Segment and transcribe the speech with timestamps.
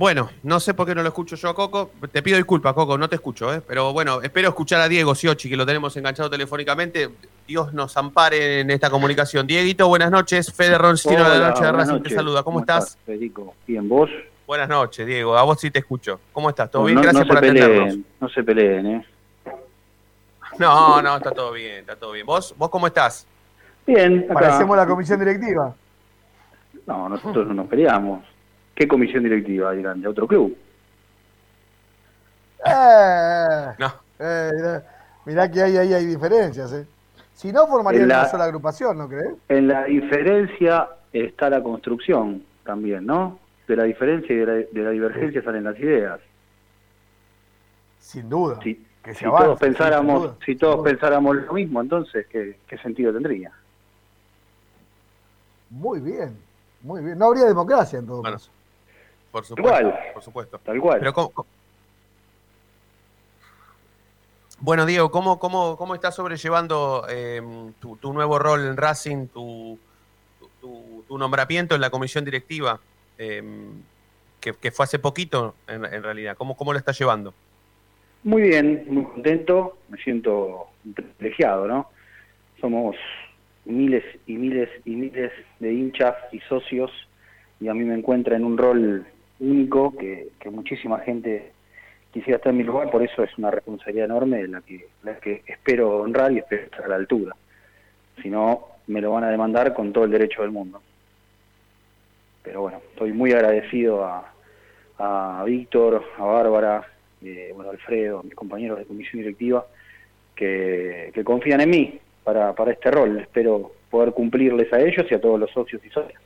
[0.00, 1.90] Bueno, no sé por qué no lo escucho yo a Coco.
[2.10, 3.60] Te pido disculpas, Coco, no te escucho, ¿eh?
[3.60, 7.10] Pero bueno, espero escuchar a Diego Siochi, que lo tenemos enganchado telefónicamente.
[7.46, 9.46] Dios nos ampare en esta comunicación.
[9.46, 10.54] Dieguito, buenas noches.
[10.54, 12.42] Fede Roncino de la Noche de Racing te saluda.
[12.42, 12.96] ¿Cómo, estás?
[13.04, 14.08] Federico, bien, ¿vos?
[14.46, 15.36] Buenas noches, Diego.
[15.36, 16.18] A vos sí te escucho.
[16.32, 16.70] ¿Cómo estás?
[16.70, 16.94] ¿Todo bien?
[16.94, 17.84] No, Gracias no por se atendernos.
[17.84, 19.06] peleen, no se peleen, ¿eh?
[20.58, 22.24] No, no, está todo bien, está todo bien.
[22.24, 23.26] ¿Vos, vos cómo estás?
[23.86, 24.32] Bien, acá.
[24.32, 25.74] Parecemos la comisión directiva.
[26.86, 28.29] No, nosotros no nos peleamos.
[28.80, 30.00] ¿Qué comisión directiva dirán?
[30.00, 30.56] ¿De otro club?
[32.64, 33.92] Eh, No.
[34.18, 34.84] eh, mirá,
[35.26, 36.72] mirá que ahí, ahí hay diferencias.
[36.72, 36.86] ¿eh?
[37.34, 39.34] Si no, formarían la- una sola agrupación, ¿no crees?
[39.50, 43.38] En la diferencia está la construcción también, ¿no?
[43.68, 46.18] De la diferencia y de la, de la divergencia salen las ideas.
[47.98, 48.60] Sin duda.
[48.62, 52.56] Si, Que se si avance, todos pensáramos, duda, si todos pensáramos lo mismo, entonces ¿qué,
[52.66, 53.52] qué sentido tendría?
[55.68, 56.34] Muy bien,
[56.82, 57.18] muy bien.
[57.18, 58.50] No habría democracia en todo Bueno, caso.
[59.30, 59.78] Por supuesto.
[59.80, 59.98] Igual.
[60.14, 60.58] Por supuesto.
[60.64, 60.98] Tal cual.
[60.98, 61.48] Pero ¿cómo- cómo-
[64.62, 67.40] Bueno, Diego, ¿cómo, cómo, cómo estás sobrellevando eh,
[67.80, 69.78] tu, tu nuevo rol en Racing, tu,
[70.60, 72.78] tu, tu nombramiento en la comisión directiva,
[73.16, 73.42] eh,
[74.38, 76.36] que, que fue hace poquito en, en realidad?
[76.36, 77.32] ¿Cómo, ¿Cómo lo estás llevando?
[78.22, 81.88] Muy bien, muy contento, me siento privilegiado, ¿no?
[82.60, 82.96] Somos
[83.64, 86.90] miles y miles y miles de hinchas y socios
[87.60, 89.06] y a mí me encuentra en un rol
[89.40, 91.52] único que, que muchísima gente
[92.12, 95.42] quisiera estar en mi lugar, por eso es una responsabilidad enorme la que, la que
[95.46, 97.34] espero honrar y espero estar a la altura.
[98.22, 100.82] Si no, me lo van a demandar con todo el derecho del mundo.
[102.42, 104.32] Pero bueno, estoy muy agradecido a,
[104.98, 106.86] a Víctor, a Bárbara,
[107.22, 109.66] eh, bueno, Alfredo, a mis compañeros de comisión directiva,
[110.34, 113.20] que, que confían en mí para, para este rol.
[113.20, 116.20] Espero poder cumplirles a ellos y a todos los socios y socias.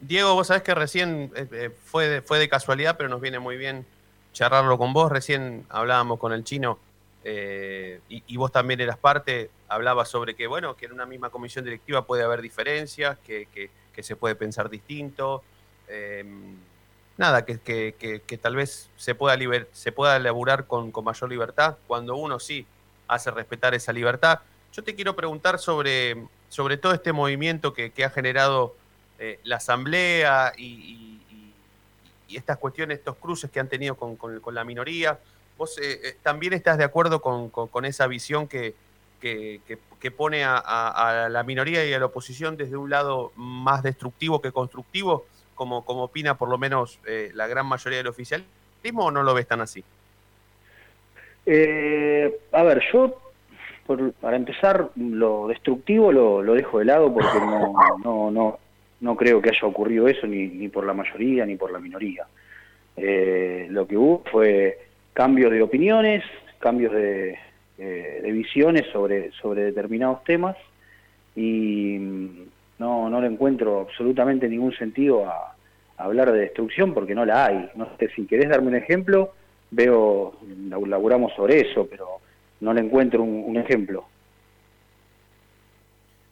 [0.00, 3.38] Diego, vos sabés que recién eh, eh, fue, de, fue de casualidad, pero nos viene
[3.38, 3.86] muy bien
[4.32, 5.10] charlarlo con vos.
[5.10, 6.78] Recién hablábamos con el chino
[7.24, 9.50] eh, y, vos también eras parte.
[9.68, 13.70] Hablabas sobre que, bueno, que en una misma comisión directiva puede haber diferencias, que, que-
[14.02, 15.42] se puede pensar distinto.
[15.88, 16.22] eh,
[17.16, 21.78] nada, que, que- tal vez se pueda, liber- se pueda elaborar con, con mayor libertad
[21.86, 22.66] cuando uno sí
[23.08, 24.40] hace respetar esa libertad.
[24.74, 28.74] Yo te quiero preguntar sobre, sobre todo este movimiento que ha generado
[29.18, 31.20] eh, la asamblea y,
[32.28, 34.18] estas cuestiones, estos cruces que han tenido con,
[34.54, 35.18] la minoría.
[35.56, 38.74] ¿Vos eh, eh, también estás de acuerdo con, esa visión que,
[39.20, 39.60] que-
[40.16, 45.26] pone a la minoría y a la oposición desde un lado más destructivo que constructivo,
[45.56, 49.34] como, como opina por lo menos eh, la gran mayoría del oficialismo, o no lo
[49.34, 49.82] ves tan así?
[51.44, 53.18] Eh, a ver, yo,
[53.86, 58.58] por- para empezar, lo destructivo lo, lo dejo de lado porque no, no, no,
[59.06, 62.26] no creo que haya ocurrido eso ni, ni por la mayoría ni por la minoría.
[62.96, 64.78] Eh, lo que hubo fue
[65.12, 66.24] cambios de opiniones,
[66.58, 67.38] cambios de,
[67.78, 70.56] eh, de visiones sobre, sobre determinados temas
[71.36, 72.28] y mm,
[72.80, 75.52] no, no le encuentro absolutamente ningún sentido a,
[75.98, 77.70] hablar de destrucción porque no la hay.
[77.76, 79.32] No sé, si querés darme un ejemplo,
[79.70, 80.34] veo,
[80.86, 82.20] laburamos sobre eso, pero
[82.60, 84.04] no le encuentro un ejemplo.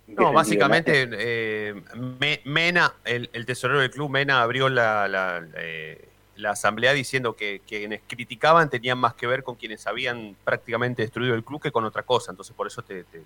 [0.07, 0.33] ¿En qué No, sentido?
[0.33, 1.75] básicamente eh,
[2.21, 7.35] Me- Mena, el, el tesorero del club, Mena abrió la, la, eh, la asamblea diciendo
[7.35, 11.71] que quienes criticaban tenían más que ver con quienes habían prácticamente destruido el club que
[11.73, 12.31] con otra cosa.
[12.33, 13.23] Entonces por eso te, te-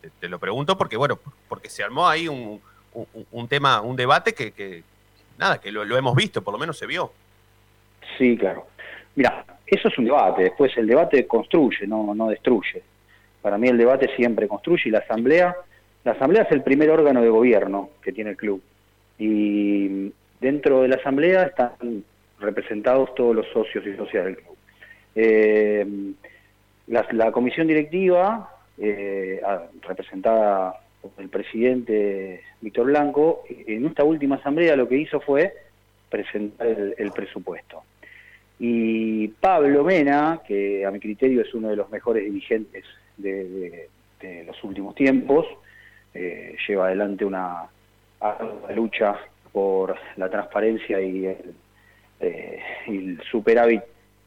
[0.00, 2.60] te- te lo pregunto, porque bueno, porque se armó ahí un,
[2.94, 4.82] un- un tema, un debate que, que,
[5.38, 7.12] nada, que lo, lo hemos visto, por lo menos se vio.
[8.18, 8.66] Sí, claro.
[9.14, 10.44] Mira, eso es un debate.
[10.44, 12.82] Después el debate construye, no, no destruye.
[13.42, 15.54] Para mí el debate siempre construye y la asamblea,
[16.04, 18.60] la asamblea es el primer órgano de gobierno que tiene el club.
[19.18, 22.04] Y dentro de la asamblea están
[22.40, 24.56] representados todos los socios y socias del club.
[25.14, 25.86] Eh,
[26.88, 34.74] la, comisión directiva, eh, a- representada por el presidente Víctor Blanco, en esta última asamblea
[34.76, 35.52] lo que hizo fue
[36.10, 37.82] presentar el- presupuesto.
[38.58, 42.84] Y Pablo Mena, que a mi criterio es uno de los mejores dirigentes
[43.16, 43.88] de
[44.46, 45.46] los últimos tiempos,
[46.14, 47.64] eh, lleva adelante una
[48.74, 49.16] lucha
[49.52, 51.54] por la transparencia y el,
[52.20, 53.82] eh, y el superávit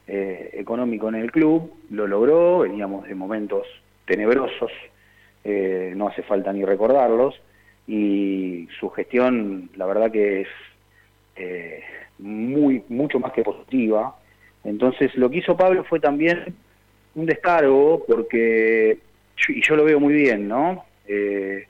[0.08, 3.66] eh, económico en el club, lo logró, veníamos de momentos
[4.06, 4.72] tenebrosos,
[5.44, 7.40] eh, no hace falta ni recordarlos,
[7.88, 10.48] y su gestión, la verdad que es
[11.36, 11.84] eh,
[12.20, 14.16] muy mucho más que positiva.
[14.64, 16.56] Entonces, lo que hizo Pablo fue también
[17.14, 18.98] un descargo, porque,
[19.48, 20.86] y yo lo veo muy bien, ¿no?
[21.08, 21.68] Eh,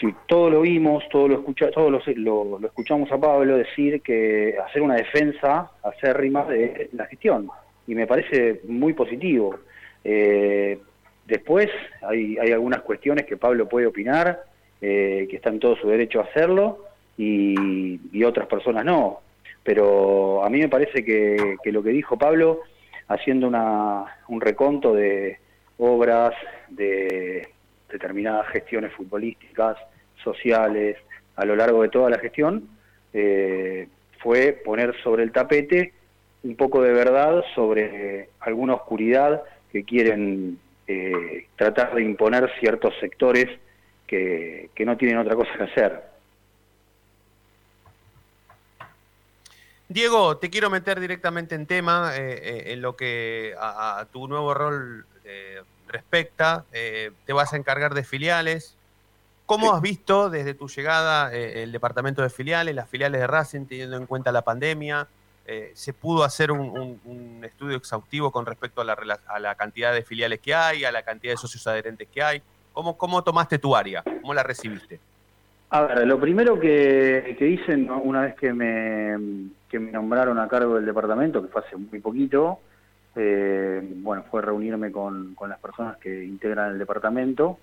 [0.00, 4.56] si todo lo vimos, todo lo escucha, todos lo, lo, escuchamos a Pablo decir que
[4.66, 7.50] hacer una defensa acérrima de la gestión
[7.86, 9.56] y me parece muy positivo.
[10.02, 10.78] Eh,
[11.26, 11.68] después
[12.00, 14.42] hay, hay, algunas cuestiones que Pablo puede opinar,
[14.80, 16.86] eh, que está en todo su derecho a hacerlo
[17.18, 19.20] y, y, otras personas no.
[19.62, 22.60] Pero a mí me parece que, que lo que dijo Pablo,
[23.08, 25.38] haciendo una, un reconto de
[25.76, 26.32] obras,
[26.70, 27.48] de
[27.90, 29.76] determinadas gestiones futbolísticas,
[30.22, 30.96] sociales,
[31.36, 32.68] a lo largo de toda la gestión,
[33.12, 33.88] eh,
[34.18, 35.92] fue poner sobre el tapete
[36.42, 39.42] un poco de verdad sobre alguna oscuridad
[39.72, 43.46] que quieren eh, tratar de imponer ciertos sectores
[44.06, 46.02] que, no tienen otra cosa que hacer.
[49.88, 55.04] Diego, te quiero meter directamente en tema, eh, en lo que a, tu nuevo rol
[55.90, 56.64] respecta.
[56.70, 58.76] te vas a encargar de filiales,
[59.50, 63.66] ¿Cómo has visto desde tu llegada eh, el departamento de filiales, las filiales de Racing,
[63.66, 65.08] teniendo en cuenta la pandemia?
[65.44, 70.54] Eh, ¿Se pudo hacer un, estudio exhaustivo con respecto a la, cantidad de filiales que
[70.54, 72.40] hay, a la cantidad de socios adherentes que hay?
[72.72, 74.04] ¿Cómo, cómo tomaste tu área?
[74.04, 75.00] ¿Cómo la recibiste?
[75.70, 80.86] A ver, lo primero que, hice una vez que me, me nombraron a cargo del
[80.86, 82.60] departamento, que fue hace muy poquito,
[83.16, 87.58] eh, bueno, fue reunirme con, con las personas que integran el departamento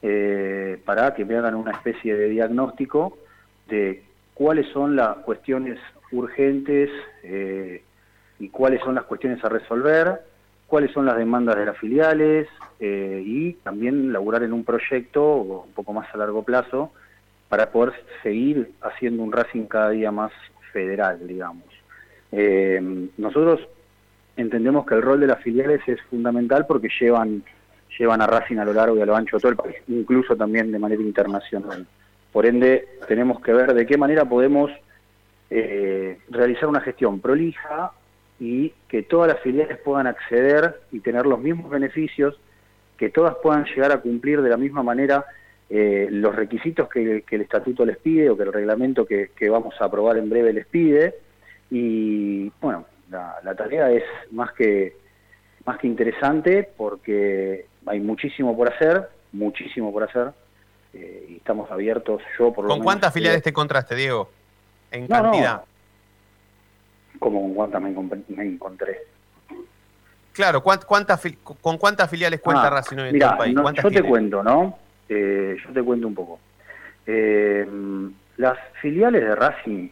[0.00, 3.18] eh, para que me hagan una especie de diagnóstico
[3.68, 5.80] de cuáles son las cuestiones
[6.12, 6.88] urgentes
[7.24, 7.82] eh,
[8.38, 10.20] y cuáles son las cuestiones a resolver,
[10.68, 12.46] cuáles son las demandas de las filiales
[12.78, 16.92] eh, y también laburar en un proyecto un poco más a largo plazo
[17.48, 20.30] para poder seguir haciendo un Racing cada día más
[20.72, 21.64] federal, digamos.
[23.16, 23.66] nosotros
[24.38, 27.42] entendemos que el rol de las filiales es fundamental porque llevan
[27.98, 30.36] llevan a Racing a lo largo y a lo ancho de todo el país, incluso
[30.36, 31.86] también de manera internacional.
[32.32, 34.70] Por ende, tenemos que ver de qué manera podemos
[35.50, 37.92] eh, realizar una gestión prolija
[38.38, 42.38] y que todas las filiales puedan acceder y tener los mismos beneficios,
[42.96, 45.24] que todas puedan llegar a cumplir de la misma manera
[45.70, 49.86] eh, los requisitos que, el estatuto les pide o que el reglamento que, vamos a
[49.86, 51.14] aprobar en breve les pide.
[51.70, 54.94] Y bueno, la tarea es más que
[55.68, 60.32] más que interesante porque hay muchísimo por hacer, muchísimo por hacer,
[60.94, 64.30] eh, y estamos abiertos, yo por lo ¿Con cuántas filiales te encontraste, Diego?
[64.90, 65.62] En cantidad.
[67.18, 67.90] Como con cuántas me,
[68.46, 68.98] encontré.
[70.32, 71.20] Claro, ¿cuántas,
[71.60, 73.54] ¿con cuántas filiales cuenta ah, Racing en el país?
[73.82, 74.78] yo te cuento, ¿no?
[75.08, 76.38] Eh, yo te cuento un poco.
[77.06, 77.68] Eh,
[78.38, 79.88] las filiales de Racing,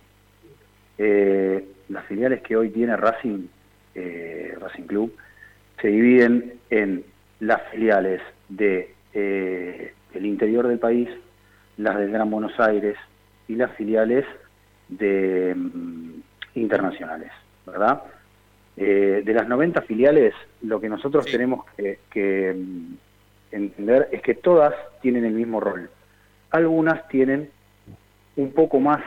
[1.89, 3.47] las filiales que hoy tiene Racing,
[4.59, 5.17] Racing Club,
[5.81, 7.05] se dividen en
[7.41, 11.09] las filiales de eh, el interior del país,
[11.77, 12.97] las del Gran Buenos Aires
[13.49, 14.25] y las filiales
[14.89, 16.21] de mm,
[16.55, 17.31] internacionales,
[17.67, 18.03] ¿verdad?
[18.77, 21.65] Eh, de las 90 filiales, lo que nosotros tenemos
[22.11, 22.95] que, mm,
[23.53, 25.89] entender es que todas tienen el mismo rol.
[26.51, 27.51] Algunas tienen
[28.37, 29.03] un poco más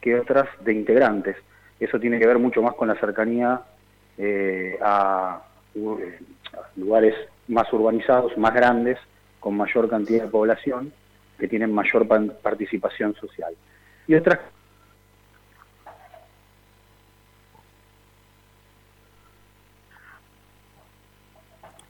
[0.00, 1.36] que otras de integrantes.
[1.82, 3.60] Eso tiene que ver mucho más con la cercanía
[4.16, 5.42] eh, a
[6.76, 7.14] lugares
[7.48, 8.98] más urbanizados, más grandes,
[9.40, 10.92] con mayor cantidad de población,
[11.38, 12.06] que tienen mayor
[12.40, 13.52] participación social.
[14.06, 14.38] Y otras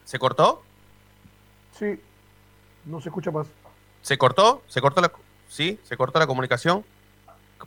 [0.05, 0.63] ¿Se cortó?
[1.79, 1.99] Sí,
[2.85, 3.47] no se escucha más.
[4.03, 4.63] ¿Se cortó?
[4.69, 5.11] ¿Se cortó la,
[5.49, 5.79] sí?
[5.85, 6.85] ¿Se cortó la comunicación?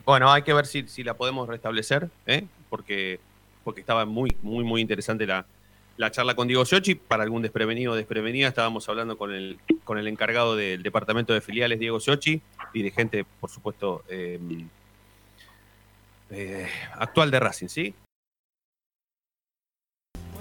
[0.04, 2.46] Bueno, hay que ver si, si la podemos restablecer, ¿eh?
[2.68, 3.20] porque,
[3.64, 5.46] porque estaba muy, muy, muy interesante la,
[5.96, 6.94] la charla con Diego Siochi.
[6.94, 11.40] Para algún desprevenido o desprevenida, estábamos hablando con el, con el encargado del departamento de
[11.40, 12.40] filiales, Diego Siochi,
[12.72, 14.38] dirigente, por supuesto, eh,
[16.30, 17.94] eh, actual de Racing, ¿sí?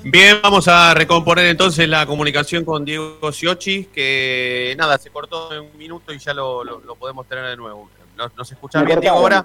[0.04, 5.62] Bien, vamos a recomponer entonces la comunicación con Diego Siochi, que nada, se cortó en
[5.62, 6.64] un minuto y ya lo,
[7.00, 7.90] podemos tener de nuevo.
[8.16, 9.44] ¿Nos, escucha bien, Diego, ahora?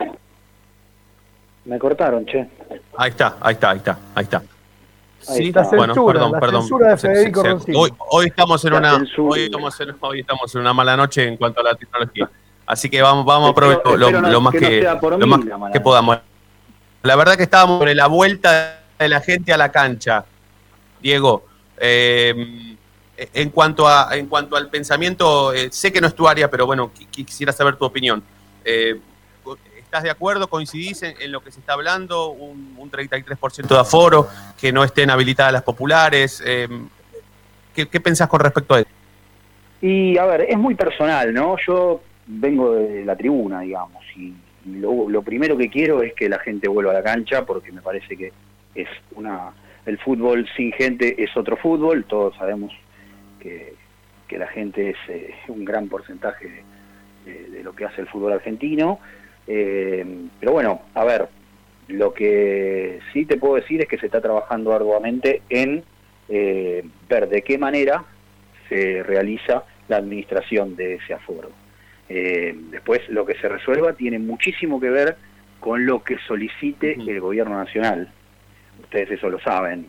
[1.64, 2.48] Me cortaron, che.
[2.96, 4.42] Ahí está, ahí está, ahí está, ahí está.
[5.20, 6.68] Sí, la censura, bueno, perdón, la perdón.
[6.78, 7.42] De Federico
[7.74, 11.36] hoy, hoy, estamos en una, hoy estamos, en, hoy estamos en una mala noche en
[11.36, 12.30] cuanto a la tecnología.
[12.64, 16.18] Así que vamos, vamos a aprovechar lo, más, que, lo más que podamos.
[17.02, 20.24] La verdad que estábamos por la vuelta de la gente a la cancha,
[21.02, 21.44] Diego.
[21.78, 22.76] Eh,
[23.16, 26.64] en cuanto a en cuanto al pensamiento, eh, sé que no es tu área, pero
[26.64, 28.22] bueno, quisiera saber tu opinión.
[28.64, 28.98] Eh,
[29.78, 30.48] ¿Estás de acuerdo?
[30.48, 32.30] ¿Coincidís en, lo que se está hablando?
[32.30, 34.28] Un, 33% de aforo,
[34.60, 36.40] que no estén habilitadas las populares.
[36.46, 36.88] Em,
[37.74, 38.90] ¿qué, pensás con respecto a eso?
[39.80, 41.56] Y a ver, es muy personal, ¿no?
[41.66, 44.32] Yo vengo de la tribuna, digamos, y
[44.66, 47.82] lo, lo, primero que quiero es que la gente vuelva a la cancha porque me
[47.82, 48.32] parece que
[48.74, 49.52] es una
[49.86, 52.72] el fútbol sin gente es otro fútbol, todos sabemos
[53.40, 53.74] que,
[54.28, 56.62] que la gente es eh, un gran porcentaje
[57.50, 59.00] de, lo que hace el fútbol argentino,
[59.46, 60.04] eh,
[60.38, 61.28] pero bueno, a ver,
[61.88, 65.82] lo que sí te puedo decir es que se está trabajando arduamente en
[66.28, 68.04] eh, ver de qué manera
[68.68, 71.50] se realiza la administración de ese aforo.
[72.08, 75.16] Eh, después, lo que se resuelva tiene muchísimo que ver
[75.58, 78.10] con lo que solicite el gobierno nacional.
[78.82, 79.86] Ustedes eso lo saben.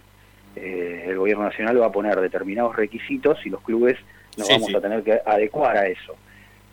[0.56, 3.98] Eh, el gobierno nacional va a poner determinados requisitos y los clubes
[4.38, 6.16] nos vamos a tener que adecuar a eso.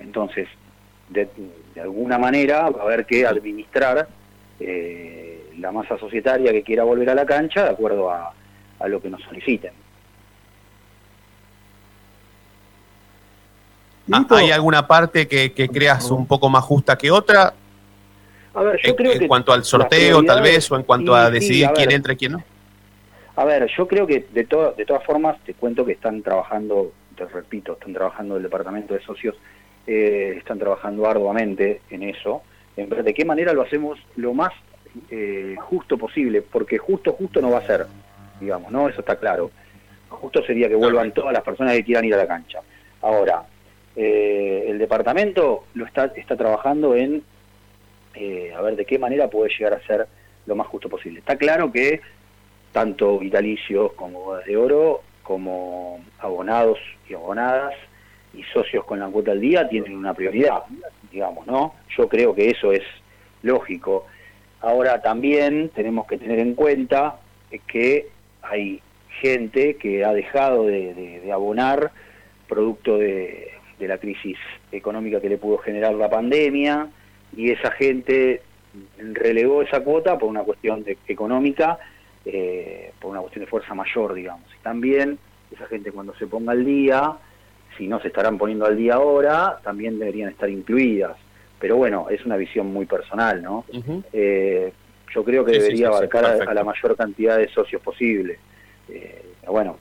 [0.00, 0.48] Entonces,
[1.08, 1.28] de,
[1.80, 4.08] alguna manera va a haber que administrar
[4.60, 8.32] eh, la masa societaria que quiera volver a la cancha de acuerdo a,
[8.78, 9.72] a lo que nos soliciten.
[14.10, 17.52] Ah, ¿Hay alguna parte que, creas un poco más justa que otra?
[18.54, 21.30] A ver, yo en, creo en cuanto al sorteo, tal vez, o en cuanto a
[21.30, 22.42] decidir quién entra y quién no.
[23.36, 24.44] A ver, yo creo que de,
[24.76, 29.00] de todas formas, te cuento que están trabajando, te repito, están trabajando el departamento de
[29.00, 29.36] socios,
[29.88, 32.42] eh, están trabajando arduamente en eso,
[32.76, 34.52] en ver de qué manera lo hacemos lo más
[35.10, 37.86] eh, justo posible, porque justo, justo no va a ser,
[38.38, 38.88] digamos, ¿no?
[38.88, 39.50] Eso está claro.
[40.10, 42.60] Justo sería que vuelvan todas las personas que quieran ir a la cancha.
[43.00, 43.44] Ahora,
[43.96, 47.22] eh, el departamento lo está, está trabajando en
[48.14, 50.06] eh, a ver de qué manera puede llegar a ser
[50.46, 51.20] lo más justo posible.
[51.20, 52.00] Está claro que
[52.72, 56.78] tanto vitalicios como bodas de oro, como abonados
[57.08, 57.74] y abonadas
[58.34, 60.62] y socios con la cuota al día tienen una prioridad,
[61.10, 61.74] digamos, ¿no?
[61.96, 62.82] Yo creo que eso es
[63.42, 64.06] lógico.
[64.60, 67.20] Ahora también tenemos que tener en cuenta
[67.66, 68.08] que
[68.42, 68.80] hay
[69.20, 71.92] gente que ha dejado de abonar
[72.48, 74.36] producto de, la crisis
[74.72, 76.88] económica que le pudo generar la pandemia
[77.36, 78.42] y esa gente
[78.98, 81.78] relegó esa cuota por una cuestión económica,
[82.24, 84.46] eh, por una cuestión de fuerza mayor, digamos.
[84.58, 85.18] Y también
[85.52, 87.12] esa gente cuando se ponga al día,
[87.78, 91.16] si no se estarán poniendo al día ahora, también deberían estar incluidas.
[91.58, 93.64] Pero bueno, es una visión muy personal, ¿no?
[94.12, 94.72] Eh,
[95.14, 98.38] yo creo que debería abarcar a, la mayor cantidad de socios posible.
[98.88, 99.78] Eh, bueno,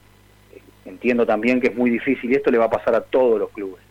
[0.86, 3.50] entiendo también que es muy difícil y esto le va a pasar a todos los
[3.50, 3.88] clubes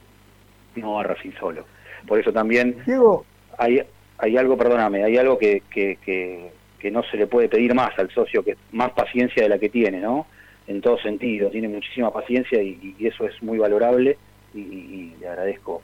[0.80, 1.64] no va Racing solo.
[2.06, 3.24] Por eso también Diego.
[3.58, 3.82] hay,
[4.18, 6.50] hay algo, perdóname, hay algo que, que, que,
[6.90, 9.98] no se le puede pedir más al socio, que más paciencia de la que tiene,
[9.98, 10.28] ¿no?
[10.66, 14.18] En todo sentido, tiene muchísima paciencia y, eso es muy valorable
[14.54, 15.82] y, le agradezco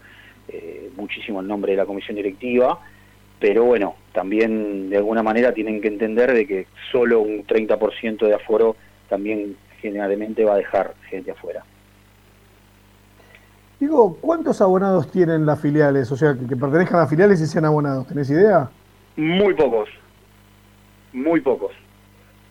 [0.48, 2.78] eh, muchísimo el nombre de la comisión directiva,
[3.38, 8.34] pero bueno, también de alguna manera tienen que entender de que solo un 30% de
[8.34, 8.76] aforo
[9.08, 11.64] también generalmente va a dejar gente afuera.
[13.82, 16.12] Digo, ¿cuántos abonados tienen las filiales?
[16.12, 18.06] O sea, que, pertenezcan a filiales y sean abonados.
[18.06, 18.70] ¿Tenés idea?
[19.16, 19.88] Muy pocos.
[21.12, 21.72] Muy pocos.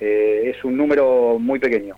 [0.01, 1.95] Eh, es un número muy pequeño.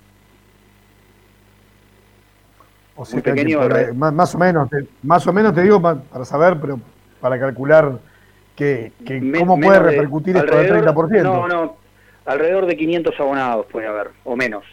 [2.95, 3.59] O sea, pequeño.
[3.95, 4.69] más, o menos,
[5.01, 6.79] más o menos te digo para saber, pero
[7.19, 7.99] para calcular
[8.55, 8.91] que,
[9.39, 11.23] cómo puede repercutir esto del 30%.
[11.23, 11.75] No, no,
[12.25, 14.63] alrededor de 500 abonados puede haber, o menos.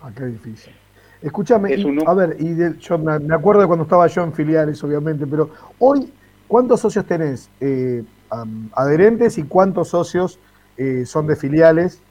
[0.00, 0.74] Ah, qué difícil.
[1.20, 5.50] Escúchame, a ver, y yo me acuerdo de cuando estaba yo en filiales, obviamente, pero
[5.78, 6.12] hoy,
[6.48, 8.02] ¿cuántos socios tenés eh,
[8.72, 10.40] adherentes y cuántos socios
[10.76, 12.02] eh, son de filiales?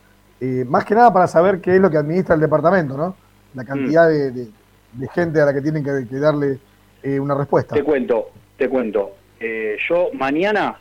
[0.44, 3.14] Eh, más que nada para saber qué es lo que administra el departamento, ¿no?
[3.54, 4.34] La cantidad mm.
[4.34, 6.58] de, gente a la que tienen que, darle
[7.20, 7.74] una respuesta.
[7.76, 9.12] Te cuento, te cuento.
[9.88, 10.80] yo mañana,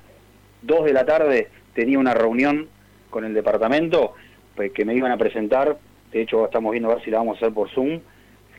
[0.63, 2.67] dos de la tarde, tenía una reunión
[3.11, 4.13] con el departamento
[4.55, 5.77] pues, que me iban a presentar.
[6.11, 7.99] De hecho, estamos viendo a ver si la vamos a hacer por Zoom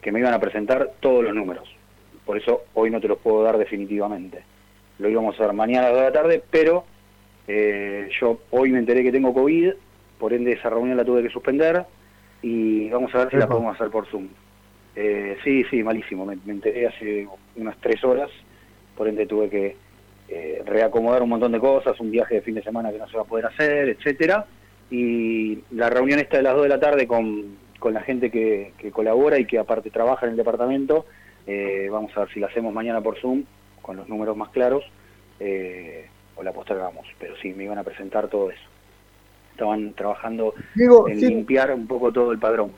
[0.02, 1.68] que me iban a presentar todos los números.
[2.26, 4.42] Por eso hoy no te los puedo dar definitivamente.
[4.98, 6.84] Lo íbamos a dar mañana a las 2 de la tarde, pero
[7.46, 9.72] eh, yo hoy me enteré que tengo COVID,
[10.22, 11.84] por ende esa reunión la tuve que suspender
[12.42, 14.28] y vamos a ver si la podemos hacer por Zoom.
[14.94, 16.24] Eh, sí, sí, malísimo.
[16.24, 17.26] Me, enteré hace
[17.56, 18.30] unas tres horas,
[18.96, 19.76] por ende tuve que
[20.28, 23.16] eh, reacomodar un montón de cosas, un viaje de fin de semana que no se
[23.16, 24.46] va a poder hacer, etcétera.
[24.92, 28.74] Y la reunión esta de las 2 de la tarde con, con la gente que,
[28.92, 31.04] colabora y que aparte trabaja en el departamento.
[31.48, 33.42] Eh, vamos a ver si la hacemos mañana por Zoom,
[33.80, 34.84] con los números más claros,
[35.40, 37.08] eh, o la postergamos.
[37.18, 38.72] Pero sí, me iban a presentar todo eso.
[39.52, 42.70] Estaban trabajando en limpiar un poco todo el padrón.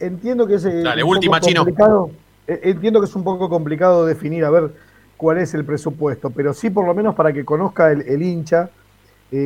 [0.00, 2.10] Entiendo que es eh, Dale, última, complicado,
[2.46, 4.70] entiendo que es un poco complicado definir, a ver
[5.16, 8.70] cuál es el presupuesto, pero sí por lo menos para que conozca el, hincha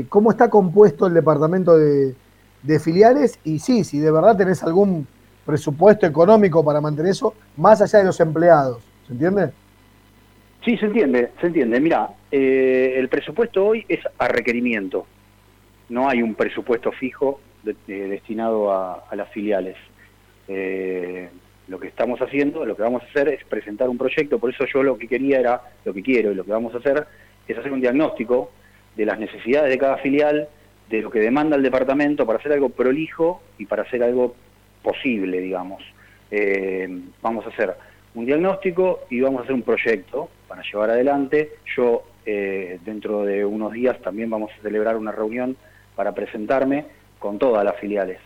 [0.09, 2.15] cómo está compuesto el departamento de,
[2.63, 5.07] de filiales y sí, si de verdad tenés algún
[5.45, 8.83] presupuesto económico para mantener eso, más allá de los empleados.
[9.07, 9.51] ¿Se entiende?
[10.65, 11.81] Sí, se entiende, se entiende.
[11.81, 15.07] Mira, eh, el presupuesto hoy es a requerimiento.
[15.91, 19.77] No hay un presupuesto fijo destinado a, las filiales.
[20.49, 21.29] Eh,
[21.69, 24.65] lo que estamos haciendo, lo que vamos a hacer es presentar un proyecto, por eso
[24.73, 27.07] yo lo que quería era, lo que quiero y lo que vamos a hacer
[27.47, 28.51] es hacer un diagnóstico
[28.97, 30.49] de las necesidades de cada filial,
[30.89, 34.35] de lo que demanda el departamento para hacer algo prolijo y para hacer algo
[34.83, 35.83] posible, digamos.
[36.31, 36.89] Eh,
[37.23, 37.75] vamos a hacer
[38.15, 41.53] un diagnóstico y vamos a hacer un proyecto para llevar adelante.
[41.77, 45.57] Yo, eh, dentro de unos días, también vamos a celebrar una reunión
[45.95, 46.87] para presentarme
[47.19, 48.19] con todas las filiales.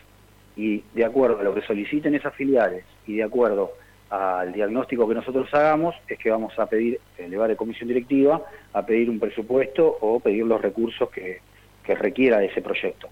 [0.57, 3.73] Y de acuerdo a lo que soliciten esas filiales y de acuerdo
[4.11, 8.41] al diagnóstico que nosotros hagamos, es que vamos a pedir, elevar de comisión directiva,
[8.73, 11.41] a pedir un presupuesto o pedir los recursos que,
[11.85, 13.09] que requiera ese proyecto.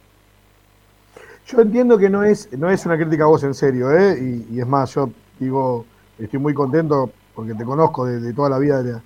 [1.47, 4.16] Yo entiendo que no es, no es una crítica a vos en serio, ¿eh?
[4.50, 5.85] y, es más, yo digo,
[6.18, 9.00] estoy muy contento porque te conozco de, toda la vida de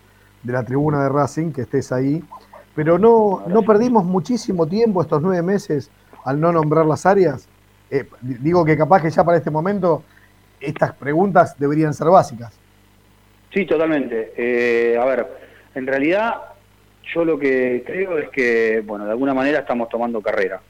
[0.45, 2.23] la, tribuna de Racing, que estés ahí,
[2.77, 5.91] pero no, no perdimos muchísimo tiempo estos nueve meses
[6.25, 7.49] al no nombrar las áreas.
[7.91, 10.05] Eh, digo que capaz que ya para este momento
[10.61, 12.57] estas preguntas deberían ser básicas.
[13.53, 14.35] Sí, totalmente.
[14.37, 15.27] Eh, a ver,
[15.75, 16.35] en realidad
[17.15, 20.61] yo lo que creo es que, bueno, de alguna manera estamos tomando carrera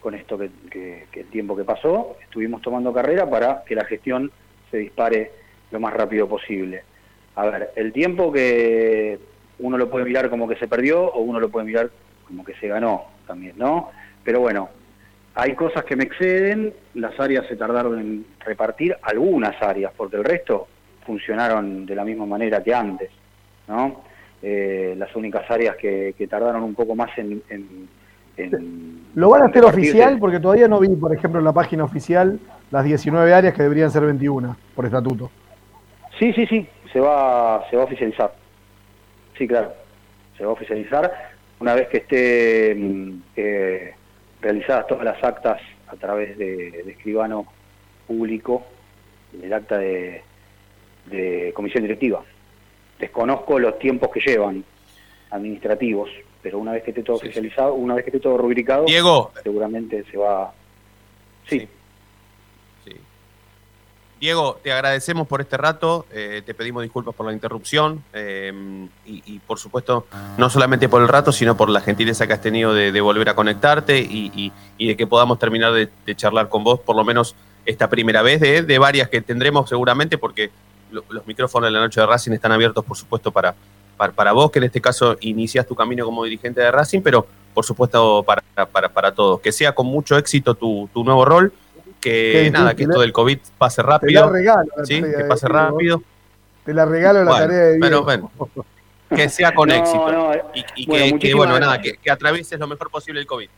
[0.00, 4.32] con esto que, el tiempo que pasó, estuvimos tomando carrera para que la gestión
[4.70, 5.30] se dispare
[5.70, 6.82] lo más rápido posible.
[7.36, 9.18] A ver, el tiempo que
[9.58, 11.90] uno lo puede mirar como que se perdió o uno lo puede mirar
[12.26, 13.90] como que se ganó también, ¿no?
[14.24, 14.68] Pero bueno,
[15.34, 20.24] hay cosas que me exceden, las áreas se tardaron en repartir, algunas áreas, porque el
[20.24, 20.66] resto
[21.04, 23.10] funcionaron de la misma manera que antes,
[23.68, 24.02] ¿no?
[24.42, 27.42] Eh, las únicas áreas que, tardaron un poco más en...
[29.14, 30.18] ¿Lo van a hacer oficial?
[30.18, 32.38] Porque todavía no vi, por ejemplo, en la página oficial
[32.70, 35.30] las 19 áreas que deberían ser 21 por estatuto.
[36.18, 38.32] Sí, sí, sí, se va, se va a oficializar.
[39.36, 39.74] Sí, claro,
[40.36, 42.76] se va a oficializar una vez que esté...
[43.36, 43.94] Eh,
[44.40, 47.46] realizadas todas las actas a través de, escribano
[48.06, 48.64] público,
[49.42, 50.22] el acta de,
[51.54, 52.22] comisión directiva.
[52.98, 54.64] Desconozco los tiempos que llevan
[55.30, 56.10] administrativos,
[56.42, 60.04] pero una vez que esté todo oficializado, una vez que esté todo rubricado, Diego, seguramente
[60.10, 60.52] se va...
[61.46, 61.68] sí.
[64.18, 69.38] Diego, te agradecemos por este rato, eh, te pedimos disculpas por la interrupción eh, y,
[69.40, 70.06] por supuesto
[70.38, 73.34] no solamente por el rato, sino por la gentileza que has tenido de, volver a
[73.34, 78.22] conectarte y, de que podamos terminar de, charlar con vos por lo menos esta primera
[78.22, 80.50] vez de, varias que tendremos seguramente porque
[80.90, 83.54] los micrófonos de la noche de Racing están abiertos por supuesto para,
[83.98, 87.66] para, vos que en este caso inicias tu camino como dirigente de Racing, pero por
[87.66, 89.40] supuesto para, para, para todos.
[89.40, 91.52] Que sea con mucho éxito tu, tu nuevo rol
[92.10, 94.22] que nada, que esto del COVID pase rápido.
[94.22, 94.70] Te la regalo.
[94.84, 95.02] ¿sí?
[95.02, 96.02] Que pase rápido.
[96.64, 98.30] Te la regalo la tarea de Pero bueno,
[99.14, 100.32] que sea con éxito.
[100.54, 103.48] y, que, bueno, nada, que, atravieses lo mejor posible el COVID.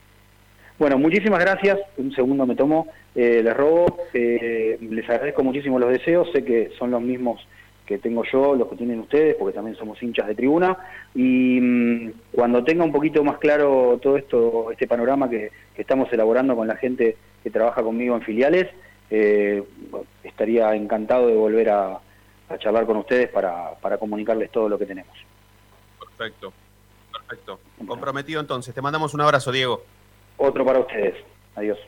[0.78, 1.78] Bueno, muchísimas gracias.
[1.96, 2.86] Un segundo me tomo.
[3.14, 4.04] Eh, les robo.
[4.14, 6.28] Eh, les agradezco muchísimo los deseos.
[6.32, 7.40] Sé que son los mismos
[7.88, 10.76] que tengo yo, los que tienen ustedes, porque también somos hinchas de tribuna.
[11.14, 16.54] Y mm, cuando tenga un poquito más claro todo esto, este panorama que, estamos elaborando
[16.56, 18.68] con la gente que trabaja conmigo en filiales,
[19.10, 19.62] eh,
[20.22, 22.00] estaría encantado de volver a,
[22.58, 25.16] charlar con ustedes para, para comunicarles todo lo que tenemos.
[25.98, 26.52] Perfecto,
[27.12, 27.60] perfecto.
[27.86, 28.74] Comprometido entonces.
[28.74, 29.82] Te mandamos un abrazo, Diego.
[30.36, 31.14] Otro para ustedes.
[31.54, 31.78] Adiós.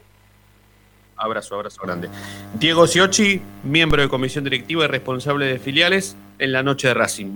[1.21, 2.09] Abrazo, abrazo grande.
[2.55, 7.29] Diego Siochi, miembro de comisión directiva y responsable de filiales en la noche de Racing.